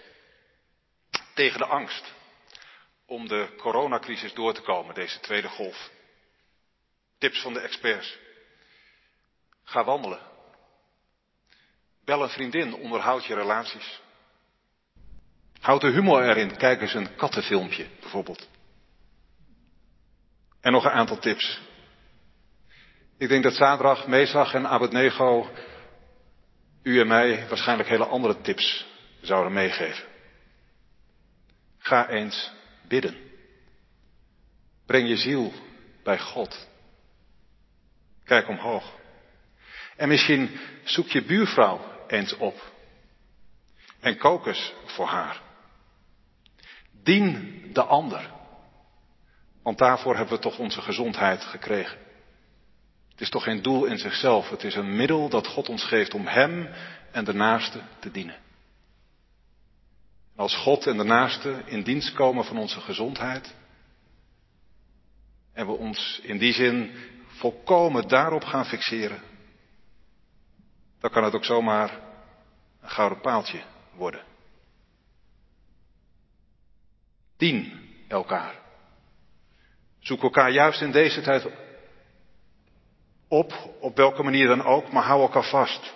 tegen 1.34 1.58
de 1.58 1.66
angst 1.66 2.12
om 3.06 3.28
de 3.28 3.54
coronacrisis 3.56 4.34
door 4.34 4.54
te 4.54 4.62
komen, 4.62 4.94
deze 4.94 5.20
tweede 5.20 5.48
golf. 5.48 5.90
Tips 7.18 7.42
van 7.42 7.52
de 7.52 7.60
experts. 7.60 8.18
Ga 9.64 9.84
wandelen. 9.84 10.29
Bel 12.10 12.22
een 12.22 12.28
vriendin, 12.28 12.74
onderhoud 12.74 13.24
je 13.24 13.34
relaties. 13.34 14.00
Houd 15.60 15.80
de 15.80 15.90
humor 15.90 16.22
erin, 16.22 16.56
kijk 16.56 16.80
eens 16.80 16.94
een 16.94 17.16
kattenfilmpje 17.16 17.86
bijvoorbeeld. 18.00 18.48
En 20.60 20.72
nog 20.72 20.84
een 20.84 20.90
aantal 20.90 21.18
tips. 21.18 21.60
Ik 23.18 23.28
denk 23.28 23.42
dat 23.42 23.54
Zadrach, 23.54 24.06
Mesach 24.06 24.54
en 24.54 24.68
Abednego 24.68 25.50
u 26.82 27.00
en 27.00 27.06
mij 27.06 27.48
waarschijnlijk 27.48 27.88
hele 27.88 28.06
andere 28.06 28.40
tips 28.40 28.86
zouden 29.20 29.52
meegeven. 29.52 30.04
Ga 31.78 32.08
eens 32.08 32.52
bidden. 32.88 33.16
Breng 34.86 35.08
je 35.08 35.16
ziel 35.16 35.52
bij 36.02 36.18
God. 36.18 36.68
Kijk 38.24 38.48
omhoog. 38.48 38.92
En 39.96 40.08
misschien 40.08 40.60
zoek 40.84 41.08
je 41.08 41.24
buurvrouw 41.24 41.89
eens 42.10 42.36
op. 42.36 42.72
En 44.00 44.18
kook 44.18 44.54
voor 44.84 45.06
haar. 45.06 45.40
Dien 47.02 47.60
de 47.72 47.82
ander. 47.82 48.30
Want 49.62 49.78
daarvoor 49.78 50.16
hebben 50.16 50.34
we 50.34 50.40
toch 50.40 50.58
onze 50.58 50.82
gezondheid 50.82 51.44
gekregen. 51.44 51.98
Het 53.10 53.20
is 53.20 53.30
toch 53.30 53.42
geen 53.42 53.62
doel 53.62 53.84
in 53.84 53.98
zichzelf. 53.98 54.50
Het 54.50 54.64
is 54.64 54.74
een 54.74 54.96
middel 54.96 55.28
dat 55.28 55.46
God 55.46 55.68
ons 55.68 55.84
geeft 55.84 56.14
om 56.14 56.26
Hem 56.26 56.68
en 57.12 57.24
de 57.24 57.34
naaste 57.34 57.80
te 57.98 58.10
dienen. 58.10 58.36
Als 60.36 60.56
God 60.56 60.86
en 60.86 60.96
de 60.96 61.04
naaste 61.04 61.62
in 61.64 61.82
dienst 61.82 62.12
komen 62.12 62.44
van 62.44 62.58
onze 62.58 62.80
gezondheid. 62.80 63.54
En 65.52 65.66
we 65.66 65.72
ons 65.72 66.20
in 66.22 66.38
die 66.38 66.52
zin 66.52 66.94
volkomen 67.26 68.08
daarop 68.08 68.44
gaan 68.44 68.66
fixeren. 68.66 69.29
Dan 71.00 71.10
kan 71.10 71.24
het 71.24 71.34
ook 71.34 71.44
zomaar 71.44 71.98
een 72.82 72.90
gouden 72.90 73.20
paaltje 73.20 73.62
worden. 73.94 74.22
Dien 77.36 77.88
elkaar. 78.08 78.54
Zoek 79.98 80.22
elkaar 80.22 80.50
juist 80.50 80.80
in 80.80 80.92
deze 80.92 81.20
tijd 81.20 81.46
op, 83.28 83.52
op 83.80 83.96
welke 83.96 84.22
manier 84.22 84.46
dan 84.46 84.64
ook, 84.64 84.92
maar 84.92 85.02
hou 85.02 85.20
elkaar 85.20 85.44
vast. 85.44 85.94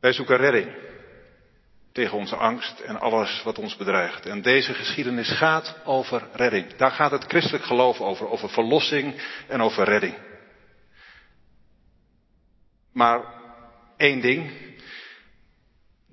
Wij 0.00 0.12
zoeken 0.12 0.36
redding 0.36 0.74
tegen 1.92 2.18
onze 2.18 2.36
angst 2.36 2.80
en 2.80 3.00
alles 3.00 3.42
wat 3.42 3.58
ons 3.58 3.76
bedreigt. 3.76 4.26
En 4.26 4.42
deze 4.42 4.74
geschiedenis 4.74 5.30
gaat 5.30 5.76
over 5.84 6.28
redding. 6.32 6.74
Daar 6.76 6.90
gaat 6.90 7.10
het 7.10 7.24
christelijk 7.24 7.64
geloof 7.64 8.00
over, 8.00 8.28
over 8.28 8.48
verlossing 8.48 9.22
en 9.48 9.60
over 9.60 9.84
redding. 9.84 10.14
Maar 12.92 13.24
één 13.96 14.20
ding, 14.20 14.50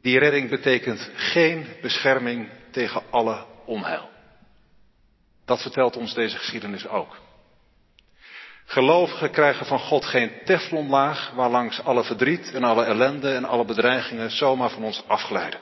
die 0.01 0.19
redding 0.19 0.49
betekent 0.49 1.11
geen 1.15 1.67
bescherming 1.81 2.49
tegen 2.71 3.03
alle 3.09 3.45
onheil. 3.65 4.09
Dat 5.45 5.61
vertelt 5.61 5.97
ons 5.97 6.13
deze 6.13 6.37
geschiedenis 6.37 6.87
ook. 6.87 7.17
Gelovigen 8.65 9.31
krijgen 9.31 9.65
van 9.65 9.79
God 9.79 10.05
geen 10.05 10.31
teflonlaag 10.45 11.31
waarlangs 11.31 11.83
alle 11.83 12.03
verdriet 12.03 12.51
en 12.53 12.63
alle 12.63 12.83
ellende 12.83 13.33
en 13.33 13.45
alle 13.45 13.65
bedreigingen 13.65 14.31
zomaar 14.31 14.69
van 14.69 14.83
ons 14.83 15.03
afglijden. 15.07 15.59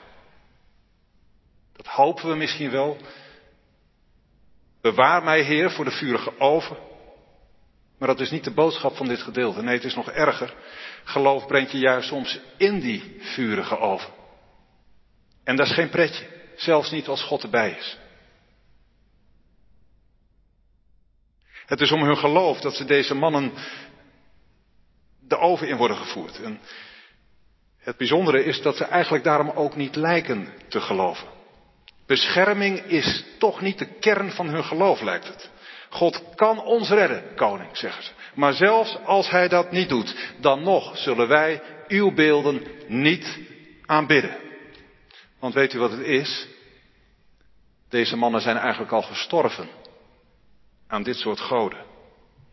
Dat 1.72 1.86
hopen 1.86 2.28
we 2.28 2.34
misschien 2.34 2.70
wel. 2.70 2.96
Bewaar 4.80 5.22
mij, 5.22 5.40
Heer, 5.40 5.70
voor 5.70 5.84
de 5.84 5.90
vurige 5.90 6.38
oven. 6.38 6.76
Maar 7.98 8.08
dat 8.08 8.20
is 8.20 8.30
niet 8.30 8.44
de 8.44 8.50
boodschap 8.50 8.96
van 8.96 9.08
dit 9.08 9.22
gedeelte. 9.22 9.62
Nee, 9.62 9.74
het 9.74 9.84
is 9.84 9.94
nog 9.94 10.10
erger. 10.10 10.54
Geloof 11.04 11.46
brengt 11.46 11.70
je 11.70 11.78
juist 11.78 12.08
soms 12.08 12.40
in 12.56 12.80
die 12.80 13.16
vurige 13.20 13.78
oven. 13.78 14.12
En 15.44 15.56
dat 15.56 15.66
is 15.66 15.74
geen 15.74 15.88
pretje. 15.88 16.26
Zelfs 16.56 16.90
niet 16.90 17.08
als 17.08 17.22
God 17.22 17.42
erbij 17.42 17.70
is. 17.70 17.98
Het 21.66 21.80
is 21.80 21.92
om 21.92 22.02
hun 22.02 22.16
geloof 22.16 22.60
dat 22.60 22.74
ze 22.74 22.84
deze 22.84 23.14
mannen 23.14 23.52
de 25.20 25.38
oven 25.38 25.68
in 25.68 25.76
worden 25.76 25.96
gevoerd. 25.96 26.42
En 26.42 26.60
het 27.78 27.96
bijzondere 27.96 28.44
is 28.44 28.62
dat 28.62 28.76
ze 28.76 28.84
eigenlijk 28.84 29.24
daarom 29.24 29.50
ook 29.50 29.76
niet 29.76 29.96
lijken 29.96 30.52
te 30.68 30.80
geloven. 30.80 31.28
Bescherming 32.06 32.78
is 32.78 33.24
toch 33.38 33.60
niet 33.60 33.78
de 33.78 33.98
kern 33.98 34.30
van 34.30 34.48
hun 34.48 34.64
geloof, 34.64 35.00
lijkt 35.00 35.26
het. 35.26 35.50
God 35.88 36.34
kan 36.34 36.62
ons 36.62 36.88
redden, 36.88 37.34
koning, 37.34 37.76
zeggen 37.76 38.02
ze. 38.02 38.10
Maar 38.34 38.52
zelfs 38.52 38.98
als 39.04 39.30
hij 39.30 39.48
dat 39.48 39.70
niet 39.70 39.88
doet, 39.88 40.16
dan 40.40 40.62
nog 40.62 40.98
zullen 40.98 41.28
wij 41.28 41.62
uw 41.88 42.14
beelden 42.14 42.62
niet 42.86 43.38
aanbidden. 43.86 44.36
Want 45.38 45.54
weet 45.54 45.72
u 45.72 45.78
wat 45.78 45.90
het 45.90 46.00
is? 46.00 46.48
Deze 47.88 48.16
mannen 48.16 48.40
zijn 48.40 48.56
eigenlijk 48.56 48.92
al 48.92 49.02
gestorven 49.02 49.68
aan 50.86 51.02
dit 51.02 51.16
soort 51.16 51.40
goden. 51.40 51.84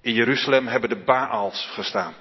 In 0.01 0.13
Jeruzalem 0.13 0.67
hebben 0.67 0.89
de 0.89 1.03
Baals 1.03 1.69
gestaan. 1.73 2.13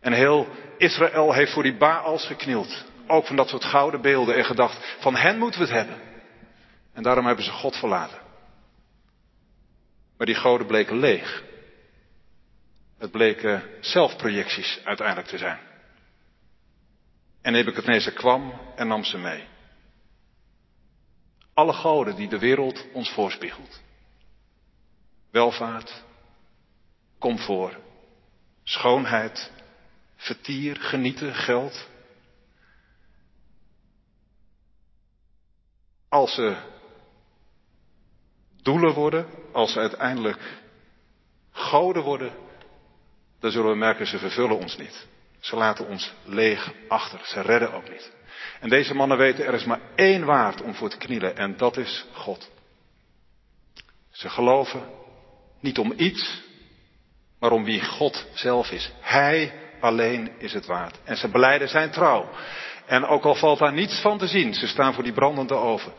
En 0.00 0.12
heel 0.12 0.48
Israël 0.78 1.32
heeft 1.32 1.52
voor 1.52 1.62
die 1.62 1.76
Baals 1.76 2.26
geknield. 2.26 2.84
Ook 3.06 3.26
van 3.26 3.36
dat 3.36 3.48
soort 3.48 3.64
gouden 3.64 4.00
beelden 4.00 4.36
en 4.36 4.44
gedacht, 4.44 4.96
van 4.98 5.16
hen 5.16 5.38
moeten 5.38 5.60
we 5.60 5.66
het 5.66 5.76
hebben. 5.76 6.08
En 6.92 7.02
daarom 7.02 7.26
hebben 7.26 7.44
ze 7.44 7.50
God 7.50 7.76
verlaten. 7.76 8.18
Maar 10.20 10.28
die 10.28 10.38
goden 10.38 10.66
bleken 10.66 10.98
leeg. 10.98 11.42
Het 12.98 13.10
bleken 13.10 13.62
zelfprojecties 13.80 14.80
uiteindelijk 14.84 15.28
te 15.28 15.38
zijn. 15.38 15.58
En 17.42 17.52
Nebuchadnezzar 17.52 18.12
kwam 18.12 18.60
en 18.76 18.88
nam 18.88 19.04
ze 19.04 19.18
mee. 19.18 19.48
Alle 21.54 21.72
goden 21.72 22.16
die 22.16 22.28
de 22.28 22.38
wereld 22.38 22.86
ons 22.92 23.10
voorspiegelt. 23.10 23.80
Welvaart, 25.30 26.02
comfort, 27.18 27.76
schoonheid, 28.62 29.50
vertier, 30.16 30.76
genieten, 30.76 31.34
geld. 31.34 31.88
Als 36.08 36.34
ze 36.34 36.56
doelen 38.62 38.94
worden, 38.94 39.26
als 39.52 39.72
ze 39.72 39.78
uiteindelijk 39.78 40.38
goden 41.52 42.02
worden, 42.02 42.32
dan 43.40 43.50
zullen 43.50 43.70
we 43.70 43.76
merken, 43.76 44.06
ze 44.06 44.18
vervullen 44.18 44.58
ons 44.58 44.76
niet. 44.76 45.06
Ze 45.40 45.56
laten 45.56 45.86
ons 45.86 46.12
leeg 46.24 46.72
achter. 46.88 47.20
Ze 47.24 47.40
redden 47.40 47.72
ook 47.72 47.90
niet. 47.90 48.12
En 48.60 48.68
deze 48.68 48.94
mannen 48.94 49.18
weten, 49.18 49.46
er 49.46 49.54
is 49.54 49.64
maar 49.64 49.80
één 49.94 50.24
waard 50.24 50.62
om 50.62 50.74
voor 50.74 50.90
te 50.90 50.96
knielen 50.96 51.36
en 51.36 51.56
dat 51.56 51.76
is 51.76 52.06
God. 52.12 52.50
Ze 54.10 54.28
geloven 54.28 54.82
niet 55.60 55.78
om 55.78 55.92
iets, 55.96 56.42
maar 57.38 57.52
om 57.52 57.64
wie 57.64 57.84
God 57.84 58.26
zelf 58.34 58.70
is. 58.70 58.92
Hij 59.00 59.52
alleen 59.80 60.30
is 60.38 60.52
het 60.52 60.66
waard. 60.66 60.98
En 61.04 61.16
ze 61.16 61.28
beleiden 61.28 61.68
zijn 61.68 61.90
trouw. 61.90 62.30
En 62.86 63.04
ook 63.04 63.24
al 63.24 63.34
valt 63.34 63.58
daar 63.58 63.72
niets 63.72 64.00
van 64.00 64.18
te 64.18 64.26
zien, 64.26 64.54
ze 64.54 64.66
staan 64.66 64.94
voor 64.94 65.02
die 65.02 65.12
brandende 65.12 65.54
oven. 65.54 65.92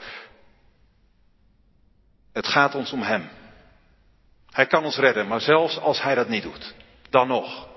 Het 2.33 2.47
gaat 2.47 2.75
ons 2.75 2.91
om 2.91 3.01
Hem. 3.01 3.29
Hij 4.49 4.65
kan 4.65 4.83
ons 4.83 4.97
redden, 4.97 5.27
maar 5.27 5.41
zelfs 5.41 5.77
als 5.77 6.01
Hij 6.01 6.15
dat 6.15 6.29
niet 6.29 6.43
doet, 6.43 6.75
dan 7.09 7.27
nog. 7.27 7.67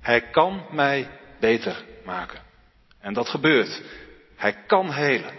Hij 0.00 0.30
kan 0.30 0.66
mij 0.70 1.10
beter 1.40 1.84
maken. 2.04 2.40
En 3.00 3.12
dat 3.12 3.28
gebeurt. 3.28 3.82
Hij 4.36 4.52
kan 4.66 4.90
helen. 4.90 5.34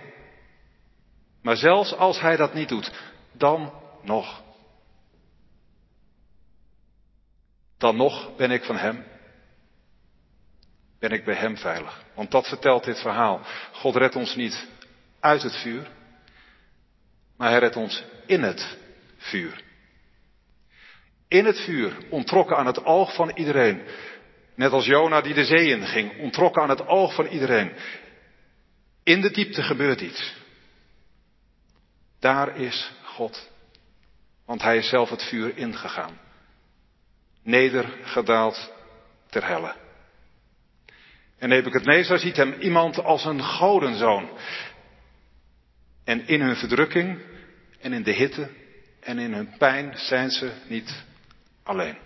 Maar 1.42 1.56
zelfs 1.56 1.96
als 1.96 2.20
Hij 2.20 2.36
dat 2.36 2.54
niet 2.54 2.70
doet, 2.70 2.92
dan 3.32 3.74
nog. 4.02 4.44
Dan 7.78 7.96
nog 7.96 8.36
ben 8.36 8.52
ik 8.52 8.64
van 8.64 8.78
Hem. 8.78 9.06
Ben 11.00 11.12
ik 11.12 11.26
bij 11.26 11.36
Hem 11.36 11.58
veilig. 11.58 12.04
Want 12.14 12.32
dat 12.32 12.48
vertelt 12.48 12.84
dit 12.84 13.02
verhaal. 13.02 13.42
God 13.72 13.96
redt 13.96 14.16
ons 14.16 14.36
niet 14.36 14.68
uit 15.20 15.42
het 15.42 15.56
vuur, 15.56 15.88
maar 17.38 17.50
Hij 17.50 17.60
redt 17.60 17.76
ons 17.76 18.04
in 18.26 18.44
het 18.44 18.78
vuur. 19.18 19.62
In 21.28 21.46
het 21.46 21.60
vuur, 21.60 21.98
ontrokken 22.10 22.58
aan 22.58 22.66
het 22.66 22.86
oog 22.86 23.16
van 23.16 23.32
iedereen. 23.36 23.82
Net 24.56 24.72
als 24.72 24.86
Jona 24.86 25.22
die 25.22 25.34
de 25.34 25.46
zee 25.46 25.68
in 25.68 25.86
ging, 25.86 26.20
ontrokken 26.20 26.62
aan 26.62 26.70
het 26.70 26.88
oog 26.88 27.16
van 27.16 27.26
iedereen. 27.26 27.74
In 29.04 29.22
de 29.22 29.32
diepte 29.32 29.64
gebeurt 29.64 30.02
iets. 30.02 30.36
Daar 32.20 32.58
is 32.58 32.92
God. 33.04 33.52
Want 34.46 34.62
hij 34.62 34.78
is 34.78 34.90
zelf 34.90 35.10
het 35.10 35.24
vuur 35.24 35.58
ingegaan. 35.58 36.20
Nedergedaald 37.44 38.72
ter 39.30 39.48
helle. 39.48 39.76
En 41.38 41.50
Nebuchadnezzar 41.50 42.20
ziet 42.20 42.38
hem 42.38 42.54
iemand 42.54 43.04
als 43.04 43.26
een 43.26 43.44
godenzoon. 43.44 44.30
En 46.04 46.28
in 46.28 46.42
hun 46.42 46.56
verdrukking 46.56 47.20
en 47.80 47.94
in 47.94 48.04
de 48.04 48.12
hitte 48.12 48.50
en 49.00 49.20
in 49.20 49.34
hun 49.34 49.58
pijn 49.58 49.98
zijn 49.98 50.30
ze 50.30 50.52
niet 50.68 51.04
alleen. 51.64 51.98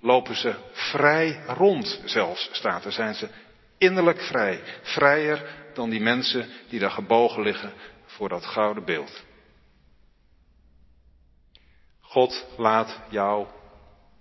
Lopen 0.00 0.36
ze 0.36 0.54
vrij 0.72 1.40
rond 1.46 2.00
zelfs, 2.04 2.48
staat. 2.52 2.84
Zijn 2.88 3.14
ze 3.14 3.28
innerlijk 3.78 4.20
vrij. 4.20 4.60
Vrijer 4.82 5.46
dan 5.74 5.90
die 5.90 6.00
mensen 6.00 6.48
die 6.68 6.80
daar 6.80 6.90
gebogen 6.90 7.42
liggen 7.42 7.72
voor 8.06 8.28
dat 8.28 8.46
gouden 8.46 8.84
beeld. 8.84 9.24
God 12.00 12.46
laat 12.56 13.00
jou 13.08 13.46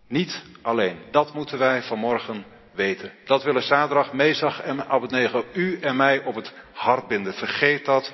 niet 0.07 0.43
alleen. 0.61 0.99
Dat 1.11 1.33
moeten 1.33 1.57
wij 1.57 1.81
vanmorgen 1.81 2.45
weten. 2.73 3.13
Dat 3.25 3.43
willen 3.43 3.61
Sadrach, 3.61 4.13
Mesach 4.13 4.61
en 4.61 4.87
Abednego 4.87 5.45
u 5.53 5.79
en 5.79 5.95
mij 5.95 6.23
op 6.23 6.35
het 6.35 6.53
hart 6.73 7.07
binden. 7.07 7.33
Vergeet 7.33 7.85
dat 7.85 8.13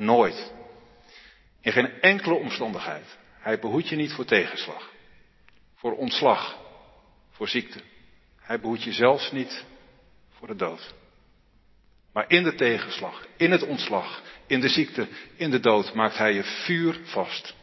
nooit. 0.00 0.52
In 1.60 1.72
geen 1.72 2.00
enkele 2.00 2.34
omstandigheid. 2.34 3.18
Hij 3.38 3.58
behoedt 3.58 3.88
je 3.88 3.96
niet 3.96 4.12
voor 4.12 4.24
tegenslag. 4.24 4.90
Voor 5.74 5.96
ontslag. 5.96 6.58
Voor 7.30 7.48
ziekte. 7.48 7.80
Hij 8.40 8.60
behoedt 8.60 8.82
je 8.82 8.92
zelfs 8.92 9.32
niet 9.32 9.64
voor 10.30 10.48
de 10.48 10.56
dood. 10.56 10.94
Maar 12.12 12.24
in 12.28 12.42
de 12.42 12.54
tegenslag, 12.54 13.26
in 13.36 13.50
het 13.50 13.62
ontslag, 13.62 14.22
in 14.46 14.60
de 14.60 14.68
ziekte, 14.68 15.08
in 15.36 15.50
de 15.50 15.60
dood 15.60 15.94
maakt 15.94 16.16
hij 16.16 16.34
je 16.34 16.44
vuur 16.44 17.00
vast. 17.04 17.54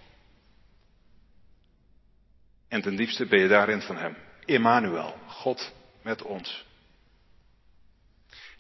En 2.68 2.82
ten 2.82 2.96
diepste 2.96 3.26
ben 3.26 3.40
je 3.40 3.48
daarin 3.48 3.82
van 3.82 3.98
hem. 3.98 4.18
Immanuel, 4.46 5.18
God 5.26 5.74
met 6.02 6.22
ons. 6.22 6.66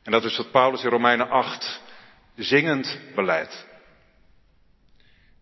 En 0.03 0.11
dat 0.11 0.23
is 0.23 0.37
wat 0.37 0.51
Paulus 0.51 0.83
in 0.83 0.89
Romeinen 0.89 1.29
8 1.29 1.81
zingend 2.37 2.99
beleidt. 3.15 3.65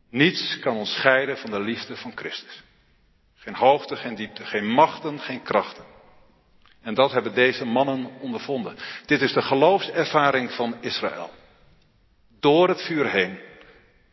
Niets 0.10 0.60
kan 0.60 0.76
ons 0.76 0.94
scheiden 0.94 1.38
van 1.38 1.52
de 1.52 1.60
liefde 1.60 1.98
van 1.98 2.12
Christus. 2.16 2.64
Geen 3.36 3.56
hoogte, 3.56 3.96
geen 3.96 4.16
diepte, 4.16 4.46
geen 4.46 4.66
machten, 4.66 5.20
geen 5.20 5.44
krachten. 5.44 5.86
En 6.82 6.94
dat 6.94 7.12
hebben 7.12 7.34
deze 7.34 7.66
mannen 7.66 8.06
ondervonden. 8.20 8.78
Dit 9.06 9.22
is 9.22 9.34
de 9.34 9.42
geloofservaring 9.42 10.52
van 10.52 10.82
Israël. 10.82 11.32
Door 12.40 12.70
het 12.70 12.82
vuur 12.82 13.10
heen 13.10 13.40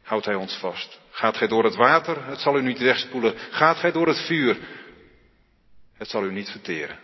houdt 0.02 0.24
hij 0.24 0.34
ons 0.34 0.56
vast. 0.56 1.00
Gaat 1.10 1.36
gij 1.36 1.48
door 1.48 1.64
het 1.64 1.74
water, 1.74 2.26
het 2.26 2.40
zal 2.40 2.58
u 2.58 2.62
niet 2.62 2.78
wegspoelen. 2.78 3.38
Gaat 3.38 3.76
gij 3.76 3.92
door 3.92 4.06
het 4.06 4.20
vuur, 4.26 4.58
het 5.94 6.08
zal 6.08 6.24
u 6.24 6.32
niet 6.32 6.50
verteren. 6.50 6.98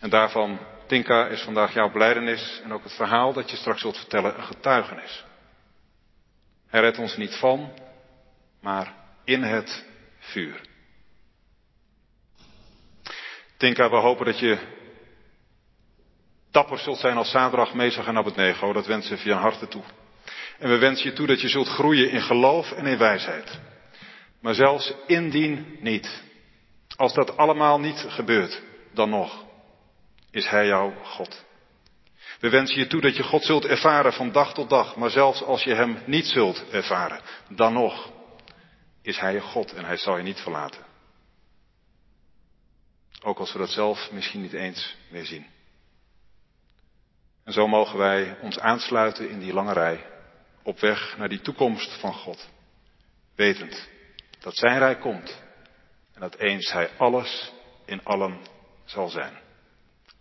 En 0.00 0.10
daarvan, 0.10 0.58
Tinka, 0.94 1.26
is 1.26 1.42
vandaag 1.42 1.74
jouw 1.74 1.90
blijdenis 1.90 2.60
en 2.64 2.72
ook 2.72 2.82
het 2.82 2.92
verhaal 2.92 3.32
dat 3.32 3.50
je 3.50 3.56
straks 3.56 3.80
zult 3.80 3.96
vertellen 3.96 4.36
een 4.36 4.44
getuigenis. 4.44 5.24
Hij 6.68 6.80
redt 6.80 6.98
ons 6.98 7.16
niet 7.16 7.34
van, 7.34 7.72
maar 8.60 8.94
in 9.24 9.42
het 9.42 9.84
vuur. 10.18 10.60
Tinka, 13.56 13.90
we 13.90 13.96
hopen 13.96 14.26
dat 14.26 14.38
je 14.38 14.58
dapper 16.50 16.78
zult 16.78 16.98
zijn 16.98 17.16
als 17.16 17.30
Zadrach, 17.30 17.74
Mesach 17.74 18.06
en 18.06 18.16
Abednego. 18.16 18.72
Dat 18.72 18.86
wensen 18.86 19.16
we 19.16 19.22
via 19.22 19.38
harte 19.38 19.68
toe. 19.68 19.82
En 20.58 20.68
we 20.68 20.78
wensen 20.78 21.10
je 21.10 21.16
toe 21.16 21.26
dat 21.26 21.40
je 21.40 21.48
zult 21.48 21.68
groeien 21.68 22.10
in 22.10 22.22
geloof 22.22 22.72
en 22.72 22.86
in 22.86 22.98
wijsheid. 22.98 23.60
Maar 24.40 24.54
zelfs 24.54 24.94
indien 25.06 25.76
niet, 25.80 26.22
als 26.96 27.14
dat 27.14 27.36
allemaal 27.36 27.80
niet 27.80 28.04
gebeurt, 28.08 28.62
dan 28.92 29.10
nog 29.10 29.44
is 30.34 30.48
Hij 30.48 30.66
jouw 30.66 30.94
God. 31.02 31.44
We 32.40 32.48
wensen 32.50 32.78
je 32.78 32.86
toe 32.86 33.00
dat 33.00 33.16
je 33.16 33.22
God 33.22 33.44
zult 33.44 33.64
ervaren 33.64 34.12
van 34.12 34.32
dag 34.32 34.54
tot 34.54 34.70
dag, 34.70 34.96
maar 34.96 35.10
zelfs 35.10 35.42
als 35.42 35.64
je 35.64 35.74
Hem 35.74 36.02
niet 36.06 36.26
zult 36.26 36.70
ervaren, 36.70 37.20
dan 37.48 37.72
nog 37.72 38.12
is 39.02 39.18
Hij 39.18 39.32
je 39.32 39.40
God 39.40 39.72
en 39.72 39.84
Hij 39.84 39.96
zal 39.96 40.16
je 40.16 40.22
niet 40.22 40.40
verlaten. 40.40 40.84
Ook 43.22 43.38
als 43.38 43.52
we 43.52 43.58
dat 43.58 43.70
zelf 43.70 44.10
misschien 44.12 44.40
niet 44.40 44.52
eens 44.52 44.96
meer 45.10 45.24
zien. 45.24 45.46
En 47.44 47.52
zo 47.52 47.68
mogen 47.68 47.98
wij 47.98 48.38
ons 48.40 48.58
aansluiten 48.58 49.28
in 49.30 49.38
die 49.38 49.52
lange 49.52 49.72
rij 49.72 50.06
op 50.62 50.80
weg 50.80 51.16
naar 51.18 51.28
die 51.28 51.40
toekomst 51.40 51.92
van 52.00 52.14
God. 52.14 52.48
Wetend 53.34 53.88
dat 54.40 54.56
Zijn 54.56 54.78
rijk 54.78 55.00
komt 55.00 55.42
en 56.14 56.20
dat 56.20 56.34
eens 56.36 56.72
Hij 56.72 56.90
alles 56.96 57.52
in 57.84 58.04
allen 58.04 58.40
zal 58.84 59.08
zijn. 59.08 59.43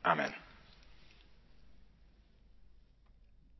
Amen. 0.05 0.42